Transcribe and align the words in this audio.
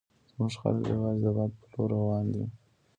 زموږ 0.29 0.53
خلک 0.61 0.83
یوازې 0.93 1.19
د 1.25 1.27
باد 1.35 1.51
په 1.59 1.65
لور 1.71 1.89
روان 1.93 2.25
وي. 2.35 2.45